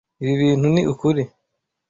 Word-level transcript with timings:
Ibi 0.21 0.33
bintu 0.41 0.65
ni 0.73 0.81
ukuri. 0.93 1.23